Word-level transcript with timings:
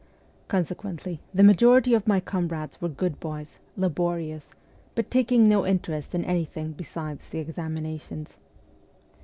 Consequently, 0.47 1.19
the 1.31 1.43
majority 1.43 1.93
of 1.93 2.07
my 2.07 2.19
comrades 2.19 2.81
were 2.81 2.89
good 2.89 3.19
boys, 3.19 3.59
laborious, 3.77 4.49
but 4.95 5.11
taking 5.11 5.47
no 5.47 5.63
interest 5.63 6.15
in 6.15 6.25
anything 6.25 6.71
besides 6.71 7.29
the 7.29 7.37
examinations. 7.37 8.39